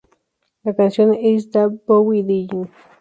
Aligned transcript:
La 0.63 0.73
canción 0.73 1.13
"Is 1.13 1.51
David 1.51 1.81
Bowie 1.85 2.23
Dying? 2.23 2.65